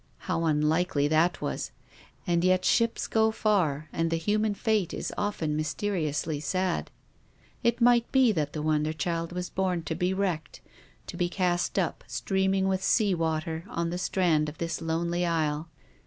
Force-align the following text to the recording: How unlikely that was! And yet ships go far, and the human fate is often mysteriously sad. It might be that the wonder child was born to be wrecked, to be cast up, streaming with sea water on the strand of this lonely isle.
How 0.21 0.45
unlikely 0.45 1.07
that 1.09 1.41
was! 1.41 1.69
And 2.25 2.43
yet 2.43 2.65
ships 2.65 3.05
go 3.05 3.29
far, 3.29 3.87
and 3.93 4.09
the 4.09 4.15
human 4.17 4.55
fate 4.55 4.95
is 4.95 5.13
often 5.15 5.55
mysteriously 5.55 6.39
sad. 6.39 6.89
It 7.61 7.81
might 7.81 8.11
be 8.11 8.31
that 8.31 8.53
the 8.53 8.63
wonder 8.63 8.93
child 8.93 9.31
was 9.31 9.51
born 9.51 9.83
to 9.83 9.93
be 9.93 10.11
wrecked, 10.11 10.59
to 11.05 11.17
be 11.17 11.29
cast 11.29 11.77
up, 11.77 12.03
streaming 12.07 12.67
with 12.67 12.83
sea 12.83 13.13
water 13.13 13.63
on 13.69 13.91
the 13.91 13.99
strand 13.99 14.49
of 14.49 14.57
this 14.57 14.81
lonely 14.81 15.23
isle. 15.23 15.69